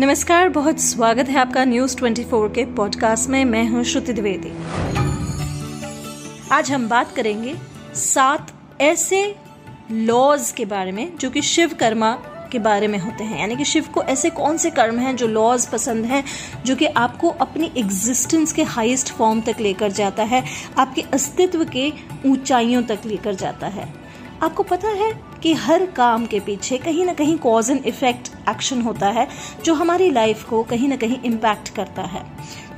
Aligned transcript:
नमस्कार, 0.00 0.48
बहुत 0.48 0.80
स्वागत 0.80 1.28
है 1.28 1.38
आपका 1.38 1.64
न्यूज़ 1.64 1.96
24 1.96 2.48
के 2.48 2.64
पॉडकास्ट 2.64 3.28
में। 3.30 3.44
मैं 3.44 3.68
हूँ 3.68 3.84
श्रुति 3.84 4.12
द्विवेदी। 4.12 4.52
आज 6.52 6.70
हम 6.70 6.88
बात 6.88 7.16
करेंगे 7.16 7.56
सात 7.94 8.52
ऐसे 8.80 9.36
लॉज 9.90 10.50
के 10.50 10.64
बारे 10.64 10.92
में, 10.92 11.16
जो 11.16 11.30
कि 11.30 11.42
शिव 11.42 11.74
कर्मा 11.80 12.12
के 12.52 12.58
बारे 12.58 12.88
में 12.88 12.98
होते 12.98 13.24
हैं। 13.24 13.40
यानी 13.40 13.56
कि 13.56 13.64
शिव 13.64 13.84
को 13.94 14.02
ऐसे 14.02 14.30
कौन 14.30 14.56
से 14.56 14.70
कर्म 14.70 14.98
हैं 14.98 15.16
जो 15.16 15.26
लॉज 15.26 15.66
पसंद 15.66 16.04
हैं, 16.04 16.24
जो 16.66 16.76
कि 16.76 16.86
आपको 16.86 17.28
अपनी 17.28 17.72
एग्जिस्टेंस 17.76 18.52
के 18.52 18.62
हाईएस्ट 18.62 19.08
फॉर्म 19.08 19.40
तक 19.40 19.56
लेकर 19.60 19.92
जाता 19.92 20.22
है, 20.22 20.44
आपके 20.78 21.02
अस्तित्व 21.02 21.64
के 21.64 21.92
ऊंचाइयों 22.26 22.82
तक 22.82 22.98
लेकर 23.06 23.34
जाता 23.34 23.66
है। 23.66 24.07
आपको 24.42 24.62
पता 24.62 24.88
है 24.88 25.12
कि 25.42 25.52
हर 25.52 25.84
काम 25.86 26.26
के 26.26 26.40
पीछे 26.40 26.78
कहीं 26.78 27.04
ना 27.04 27.12
कहीं 27.12 27.36
कॉज 27.38 27.70
एंड 27.70 27.86
इफ़ेक्ट 27.86 28.30
एक्शन 28.48 28.80
होता 28.80 29.08
है, 29.08 29.28
जो 29.64 29.74
हमारी 29.74 30.10
लाइफ 30.10 30.44
को 30.44 30.62
कहीं 30.62 30.88
ना 30.88 30.96
कहीं 30.96 31.16
इम्पैक्ट 31.24 31.68
करता 31.68 32.02
है। 32.02 32.22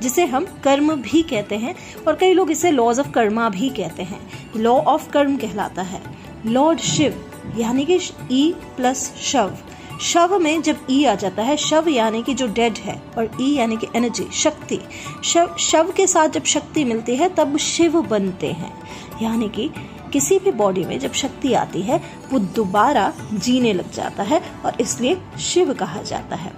जिसे 0.01 0.25
हम 0.25 0.45
कर्म 0.63 0.95
भी 0.95 1.21
कहते 1.21 1.55
हैं 1.55 1.75
और 2.07 2.15
कई 2.15 2.33
लोग 2.33 2.51
इसे 2.51 2.71
लॉज 2.71 2.99
ऑफ़ 2.99 3.11
कर्मा 3.11 3.49
भी 3.49 3.69
कहते 3.69 4.03
हैं। 4.03 4.19
लॉ 4.55 4.73
ऑफ़ 4.73 5.09
कर्म 5.09 5.37
कहलाता 5.37 5.81
है। 5.81 6.01
लॉर्ड 6.45 6.79
शिव 6.79 7.25
यानी 7.57 7.85
कि 7.85 7.99
ई 8.31 8.53
प्लस 8.77 9.11
शव 9.21 9.57
शव 10.01 10.39
में 10.39 10.61
जब 10.61 10.77
ई 10.89 11.03
आ 11.05 11.15
जाता 11.15 11.43
है 11.43 11.57
शव 11.57 11.89
यानी 11.89 12.23
कि 12.23 12.33
जो 12.33 12.47
डेड 12.47 12.77
है 12.77 13.01
और 13.17 13.37
ई 13.41 13.53
यानी 13.55 13.77
कि 13.77 13.87
एनर्जी 13.95 14.27
शक्ति। 14.33 14.79
शव 15.23 15.55
शव 15.59 15.91
के 15.97 16.07
साथ 16.07 16.29
जब 16.29 16.43
शक्ति 16.43 16.83
मिलती 16.83 17.15
है, 17.15 17.29
तब 17.29 17.57
शिव 17.57 18.01
बनते 18.01 18.51
हैं। 18.51 18.73
यानी 19.21 19.49
कि 19.49 19.69
किसी 20.13 20.37
भी 20.39 20.51
बॉडी 20.53 20.83
में 20.85 20.97
जब 20.99 21.13
शक्ति 21.13 21.53
आती 21.53 21.81
है, 21.81 22.01
वो 22.31 22.39
दोबारा 22.39 23.11
जीने 23.33 23.73
लग 23.73 23.91
जाता 23.91 24.23
है 24.23 24.41
और 24.65 24.81
इसलिए 24.81 25.17
शिव 25.41 25.73
कहा 25.73 26.01
जाता 26.01 26.35
है। 26.35 26.51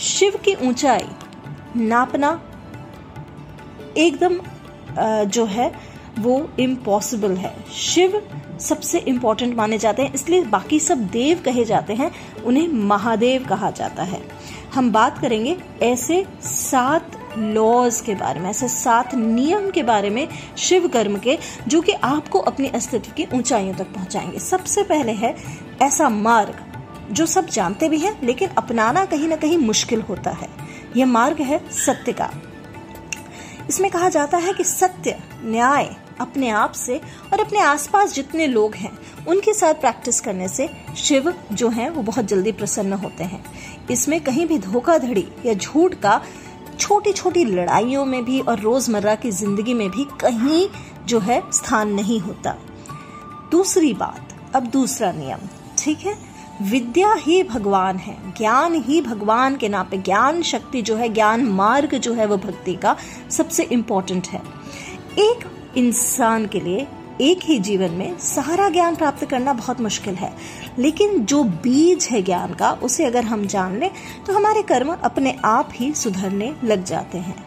शिव 0.00 0.38
की 0.44 0.54
ऊंचाई 0.68 1.08
नापना 1.76 2.40
एकदम 3.96 4.40
जो 5.26 5.44
है, 5.46 5.72
वो 6.18 6.48
इम्पॉसिबल 6.60 7.36
है। 7.36 7.54
शिव 7.72 8.20
सबसे 8.60 8.98
इम्पोर्टेंट 8.98 9.54
माने 9.56 9.78
जाते 9.78 10.02
हैं, 10.02 10.12
इसलिए 10.14 10.42
बाकी 10.44 10.80
सब 10.80 11.06
देव 11.08 11.42
कहे 11.44 11.64
जाते 11.64 11.94
हैं, 11.94 12.10
उन्हें 12.44 12.68
महादेव 12.68 13.44
कहा 13.48 13.70
जाता 13.70 14.02
है। 14.02 14.20
हम 14.74 14.90
बात 14.92 15.18
करेंगे 15.18 15.56
ऐसे 15.82 16.24
सात 16.42 17.16
लॉज 17.38 18.00
के 18.00 18.14
बारे 18.14 18.40
में, 18.40 18.50
ऐसे 18.50 18.68
सात 18.68 19.14
नियम 19.14 19.70
के 19.70 19.82
बारे 19.82 20.10
में 20.10 20.28
शिव 20.58 20.88
कर्म 20.88 21.18
के, 21.18 21.38
जो 21.68 21.80
कि 21.80 21.92
आपको 21.92 22.38
अपने 22.38 22.68
अस्तित्व 22.68 23.12
की 23.12 23.26
ऊंचाइयों 23.34 23.74
तक 23.74 23.84
पहुंचाएँगे। 23.84 24.38
सबसे 24.38 24.82
पहले 24.82 25.12
है 25.12 25.36
ऐसा 25.82 26.08
मार्ग, 26.08 26.66
जो 27.12 27.26
सब 27.26 27.46
जानते 27.46 27.88
भी 27.88 27.98
हैं, 27.98 28.26
लेकिन 28.26 28.48
अपनाना 28.48 29.04
कहीं 29.04 29.28
ना 29.28 29.36
कहीं 29.36 29.58
मुश्किल 29.58 30.00
होता 30.00 30.30
है। 30.30 30.48
यह 30.96 31.06
मार्ग 31.06 31.40
है 31.40 31.70
सत्य 31.70 32.12
का। 32.12 32.30
इसमें 33.68 33.90
कहा 33.90 34.08
जाता 34.08 34.38
है 34.38 34.52
कि 34.52 34.64
सत्य, 34.64 35.18
न्याय 35.44 35.96
अपने 36.20 36.48
आप 36.48 36.72
से 36.72 37.00
और 37.32 37.40
अपने 37.40 37.60
आसपास 37.60 38.14
जितने 38.14 38.46
लोग 38.46 38.74
हैं, 38.74 38.98
उनके 39.28 39.54
साथ 39.54 39.74
प्रैक्टिस 39.74 40.20
करने 40.20 40.48
से 40.48 40.70
शिव 40.96 41.34
जो 41.52 41.68
हैं, 41.68 41.90
वो 41.90 42.02
बहुत 42.02 42.24
जल्दी 42.24 42.52
प्रसन्न 42.52 42.92
होते 42.92 43.24
हैं। 43.24 43.44
इसमें 43.90 44.20
कहीं 44.20 44.46
भी 44.46 44.58
धोखाधड़ी 44.58 45.28
या 45.46 45.54
झूठ 45.54 45.94
का 45.94 46.22
छोटी 46.80 47.12
छोटी 47.12 47.44
लड़ाइयों 47.44 48.04
में 48.04 48.24
भी 48.24 48.40
और 48.40 48.60
रोज़मर्रा 48.60 49.14
की 49.14 49.30
ज़िंदगी 49.30 49.74
में 49.74 49.90
भी 49.90 50.04
कहीं 50.20 50.68
जो 51.06 51.18
है 51.18 51.42
स्थान 51.52 51.88
नहीं 51.88 52.20
होता। 52.20 52.56
दूसरी 53.50 53.94
बात, 53.94 54.34
अब 54.54 54.66
दूसरा 54.66 55.12
नियम, 55.12 55.38
ठीक 55.78 55.98
है? 55.98 56.16
विद्या 56.62 57.12
ही 57.12 57.42
भगवान 57.42 57.96
है। 57.96 58.16
ज्ञान 58.32 58.74
ही 58.74 59.00
भगवान 59.00 59.56
के 59.56 59.68
नाम 59.68 59.86
पे, 59.86 59.98
ज्ञान 59.98 60.42
शक्ति 60.42 60.82
जो 60.82 60.96
है, 60.96 61.08
ज्ञान 61.08 61.44
मार्ग 61.44 61.94
जो 61.94 62.14
है 62.14 62.26
वो 62.26 62.36
भक्ति 62.36 62.74
का 62.74 62.96
सबसे 63.30 63.62
इम्पोर्टेंट 63.62 64.28
है। 64.28 64.42
एक 65.18 65.44
इंसान 65.76 66.46
के 66.46 66.60
लिए 66.60 66.86
एक 67.20 67.40
ही 67.44 67.58
जीवन 67.58 67.90
में 67.90 68.18
सारा 68.18 68.68
ज्ञान 68.68 68.96
प्राप्त 68.96 69.24
करना 69.24 69.52
बहुत 69.52 69.80
मुश्किल 69.80 70.14
है। 70.14 70.32
लेकिन 70.78 71.24
जो 71.24 71.42
बीज 71.44 72.08
है 72.10 72.22
ज्ञान 72.22 72.54
का, 72.54 72.72
उसे 72.72 73.04
अगर 73.04 73.24
हम 73.24 73.46
जान 73.46 73.78
लें 73.78 73.90
तो 74.26 74.32
हमारे 74.32 74.62
कर्म 74.62 74.96
अपने 75.04 75.36
आप 75.44 75.70
ही 75.74 75.92
सुधरने 75.92 76.54
लग 76.64 76.84
जाते 76.84 77.18
हैं। 77.18 77.44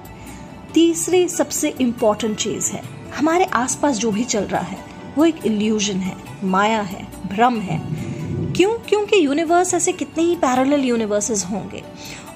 तीसरी 0.74 1.28
सबसे 1.28 1.70
इम्पोर्टेंट 1.82 2.38
चीज़ 2.38 2.72
है, 2.72 2.82
हमारे 3.18 3.46
आसपास 3.46 3.98
जो 3.98 4.12
भी 4.12 4.24
चल 4.24 4.44
रहा 4.44 4.62
है, 4.62 4.78
वो 5.18 5.26
एक 5.26 5.46
इल्यूजन 5.46 5.98
है, 5.98 6.16
माया 6.44 6.82
है, 6.82 7.08
भ्रम 7.28 7.60
है। 7.60 7.82
क्यों? 8.54 8.78
क्योंकि 8.78 9.26
यूनिवर्स 9.26 9.74
ऐसे 9.74 9.92
कितने 9.92 10.24
ही 10.24 10.36
पैरेलल 10.36 10.82
यूनिवर्सेस 10.82 11.46
होंगे, 11.52 11.84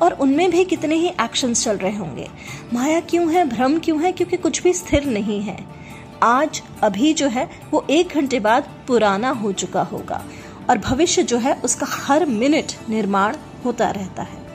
और 0.01 0.13
उनमें 0.13 0.51
भी 0.51 0.63
कितने 0.65 0.95
ही 0.95 1.07
एक्शंस 1.07 1.63
चल 1.63 1.77
रहे 1.77 1.95
होंगे। 1.97 2.29
माया 2.73 2.99
क्यों 2.99 3.33
है, 3.33 3.49
भ्रम 3.49 3.79
क्यों 3.79 4.03
है? 4.03 4.11
क्योंकि 4.11 4.37
कुछ 4.37 4.63
भी 4.63 4.73
स्थिर 4.73 5.05
नहीं 5.05 5.41
है। 5.41 5.76
आज 6.23 6.63
अभी 6.83 7.13
जो 7.13 7.27
है, 7.27 7.49
वो 7.71 7.87
एक 7.89 8.07
घंटे 8.07 8.39
बाद 8.39 8.63
पुराना 8.87 9.29
हो 9.29 9.51
चुका 9.51 9.81
होगा 9.81 10.25
और 10.69 10.77
भविष्य 10.77 11.23
जो 11.23 11.37
है, 11.37 11.53
उसका 11.53 11.87
हर 11.89 12.25
मिनट 12.25 12.89
निर्माण 12.89 13.35
होता 13.65 13.89
रहता 13.89 14.23
है। 14.23 14.47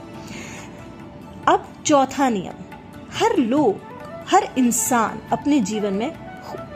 अब 1.49 1.69
चौथा 1.87 2.29
नियम, 2.29 2.65
हर 3.13 3.37
लोग, 3.37 3.81
हर 4.31 4.49
इंसान 4.59 5.21
अपने 5.33 5.61
जीवन 5.61 5.93
में 5.93 6.13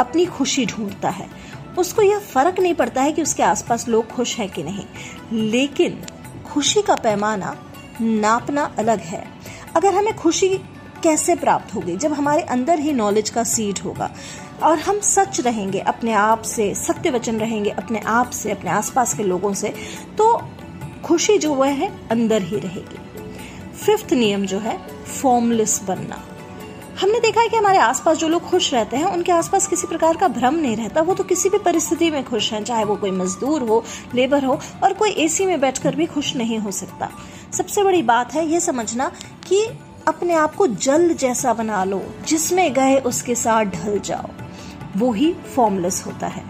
अपनी 0.00 0.26
खुशी 0.26 0.66
ढूंढता 0.66 1.08
है। 1.08 1.28
उसको 1.78 2.03
यह 2.03 2.18
फ़र्क 2.18 2.60
नहीं 2.60 2.74
पड़ता 2.74 3.03
है 3.03 3.12
कि 3.12 3.22
उसके 3.22 3.42
आसपास 3.42 3.88
लोग 3.88 4.08
खुश 4.08 4.38
हैं 4.38 4.48
कि 4.48 4.62
नहीं। 4.62 4.86
लेकिन 5.32 6.03
खुशी 6.47 6.82
का 6.82 6.94
पैमाना 6.94 7.56
नापना 8.00 8.74
अलग 8.78 8.98
है। 8.98 9.28
अगर 9.76 9.94
हमें 9.94 10.16
खुशी 10.16 10.48
कैसे 11.03 11.34
प्राप्त 11.34 11.74
होगी? 11.74 11.97
जब 11.97 12.12
हमारे 12.12 12.42
अंदर 12.42 12.78
ही 12.78 12.92
नॉलेज 12.92 13.30
का 13.30 13.44
सीड 13.44 13.78
होगा 13.78 14.10
और 14.62 14.78
हम 14.78 15.00
सच 15.00 15.41
रहेंगे, 15.41 15.78
अपने 15.78 16.12
आप 16.12 16.43
से, 16.43 16.75
सत्य 16.75 17.11
वचन 17.11 17.39
रहेंगे, 17.39 17.71
अपने 17.71 17.99
आप 17.99 18.31
से, 18.31 18.50
अपने 18.50 18.71
आसपास 18.71 19.15
के 19.15 19.22
लोगों 19.22 19.55
से 19.55 19.75
तो 20.19 20.43
खुशी 21.05 21.39
जो 21.39 21.55
वह 21.55 21.69
है, 21.69 21.93
अंदर 22.11 22.43
ही 22.43 22.56
रहेगी। 22.56 22.99
फिफ्थ 23.77 24.12
नियम 24.12 24.47
जो 24.47 24.59
है 24.59 24.78
फॉर्मलेस 25.22 25.81
बनना। 25.89 26.22
हमने 27.00 27.21
देखा 27.21 27.41
है 27.41 27.49
कि 27.49 27.56
हमारे 27.56 27.78
आसपास 27.78 28.16
जो 28.16 28.28
लोग 28.28 28.43
खुश 28.43 28.75
रहते 28.75 28.97
हैं, 28.97 29.05
उनके 29.05 29.33
आसपास 29.33 29.66
किसी 29.66 29.87
प्रकार 29.87 30.16
का 30.16 30.28
भ्रम 30.28 30.55
नहीं 30.55 30.77
रहता। 30.77 31.00
वो 31.00 31.15
तो 31.15 31.25
किसी 31.25 31.49
भी 31.49 31.59
परिस्थिति 31.59 32.11
में 32.11 32.25
खुश 32.25 32.53
हैं, 32.53 32.65
चाहे 32.65 32.84
वो 32.84 32.97
कोई 32.97 33.11
मजदूर 33.11 33.62
हो, 33.62 33.84
लेबर 34.15 34.45
हो, 34.45 34.61
और 34.84 34.93
कोई 34.93 35.11
एसी 35.11 35.47
में 35.47 35.61
बैठकर 35.61 35.95
भी 35.95 36.06
खुश 36.06 36.37
नहीं 36.37 36.59
हो 36.59 36.71
सकता। 36.71 37.11
सबसे 37.53 37.83
बड़ी 37.83 38.03
बात 38.03 38.34
है 38.34 38.47
ये 38.47 38.61
समझना 38.61 39.09
कि 39.49 39.66
अपने 40.09 40.34
आप 40.34 40.55
को 40.55 40.66
जल 40.66 41.15
जैसा 41.15 41.53
बना 41.53 41.84
लो, 41.84 42.03
जिसमें 42.28 42.72
गए 42.72 42.97
उसके 42.97 43.34
साथ 43.34 43.65
ढल 43.65 43.99
जाओ। 43.99 44.46
वो 44.97 45.12
ही 45.12 45.33
फॉर्मलेस 45.55 46.03
होता 46.07 46.27
है। 46.27 46.45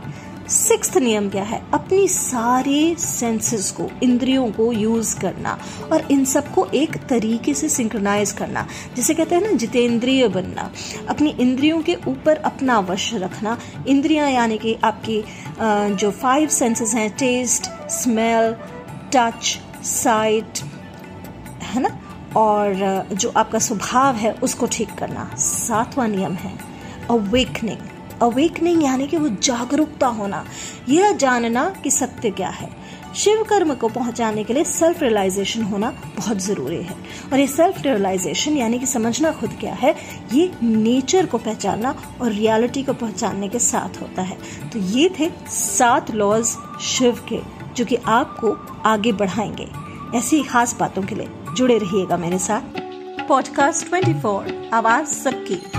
सिक्स 0.49 0.97
नियम 0.97 1.29
क्या 1.31 1.43
है? 1.43 1.61
अपनी 1.75 2.07
सारे 2.09 2.95
सेंसेस 2.99 3.71
को, 3.71 3.89
इंद्रियों 4.03 4.51
को 4.53 4.71
यूज़ 4.73 5.19
करना 5.21 5.59
और 5.93 6.07
इन 6.11 6.25
सबको 6.25 6.67
एक 6.75 6.97
तरीके 7.09 7.55
से 7.55 7.69
सिंक्रोनाइज 7.69 8.33
करना। 8.33 8.67
जिसे 8.97 9.15
कहते 9.15 9.35
हैं 9.35 9.43
ना, 9.43 9.53
जितेंद्रिय 9.53 10.29
बनना। 10.29 10.71
अपनी 11.09 11.31
इंद्रियों 11.31 11.81
के 11.83 11.97
ऊपर 12.09 12.37
अपना 12.37 12.79
वश 12.81 13.13
रखना। 13.15 13.59
इंद्रियाँ 13.89 14.31
यानी 14.31 14.59
कि 14.59 14.77
आपकी 14.85 15.23
जो 15.61 16.11
फाइव 16.13 16.49
सेंसेस 16.49 16.95
हैं 16.95 17.11
टेस्ट 17.11 17.71
स्मेल 17.93 18.55
टच 19.15 19.59
साइट 19.85 20.59
है 21.65 21.83
ना? 21.83 21.99
और 22.37 23.07
जो 23.13 23.33
आपका 23.37 23.59
स्वभाव 23.59 24.15
है, 24.15 24.33
उसको 24.33 24.67
ठीक 24.67 24.95
करना। 24.99 25.31
सातवां 25.39 26.09
नियम 26.09 26.35
है 26.35 26.59
अवेकनिंग 27.11 27.96
अवेकनिंग, 28.23 28.85
यानी 28.85 29.07
कि 29.07 29.17
वो 29.17 29.29
जागरूकता 29.29 30.07
होना, 30.07 30.45
यह 30.89 31.13
जानना 31.13 31.71
कि 31.85 31.91
सत्य 31.91 32.31
क्या 32.31 32.49
है। 32.49 32.87
शिव 33.17 33.43
कर्म 33.49 33.75
को 33.75 33.89
पहुँचाने 33.89 34.45
के 34.45 34.53
लिए 34.55 34.65
सेल्फ 34.65 35.03
रियलाइजेशन 35.03 35.63
होना 35.63 35.91
बहुत 35.91 36.39
ज़रूरी 36.39 36.77
है। 36.77 36.95
और 37.33 37.39
ये 37.39 37.47
सेल्फ 37.47 37.83
रियलाइजेशन 37.83 38.57
यानी 38.57 38.79
कि 38.79 38.87
समझना 38.87 39.33
खुद 39.33 39.51
क्या 39.61 39.75
है, 39.75 39.95
ये 40.33 40.53
नेचर 40.63 41.27
को 41.27 41.39
पहचानना 41.39 41.95
और 42.23 42.33
रियलिटी 42.33 42.83
को 42.83 42.93
पहचानने 42.93 43.49
के 43.49 43.59
साथ 43.59 44.03
होता 44.03 44.23
है। 44.23 44.39
तो 44.73 44.79
ये 44.79 45.11
थे 45.21 45.31
सात 45.49 46.11
लॉज 46.11 46.47
शिव 46.81 47.25
के, 47.29 47.41
जो 47.75 47.85
कि 47.85 47.97
आपको 47.97 48.81
आगे 48.87 49.13
बढ़ाएँगे। 49.13 49.69
ऐसी 50.19 50.43
खास 50.43 50.77
बातों 50.81 51.03
के 51.03 51.15
लिए 51.15 51.29
जुड़े 51.57 51.79
रहिएगा 51.79 52.17
मेरे 52.17 52.39
साथ। 52.39 52.61
पॉडकास्ट 53.29 53.87
24 53.87 54.71
आवाज़ 54.73 55.07
सबकी। 55.07 55.76